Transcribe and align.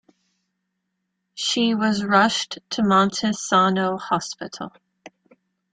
She 1.35 1.75
was 1.75 2.03
rushed 2.03 2.57
to 2.71 2.81
Monte 2.81 3.33
Sano 3.33 3.97
Hospital. 3.99 4.73